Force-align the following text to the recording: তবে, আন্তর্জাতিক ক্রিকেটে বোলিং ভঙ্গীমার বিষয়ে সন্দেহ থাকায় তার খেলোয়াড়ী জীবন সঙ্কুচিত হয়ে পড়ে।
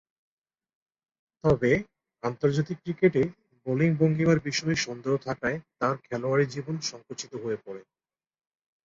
তবে, 1.43 1.71
আন্তর্জাতিক 2.23 2.77
ক্রিকেটে 2.81 3.21
বোলিং 3.65 3.89
ভঙ্গীমার 3.95 4.39
বিষয়ে 4.39 4.75
সন্দেহ 4.77 5.13
থাকায় 5.17 5.57
তার 5.79 5.95
খেলোয়াড়ী 5.97 6.45
জীবন 6.45 6.75
সঙ্কুচিত 6.81 7.31
হয়ে 7.43 7.57
পড়ে। 7.65 7.81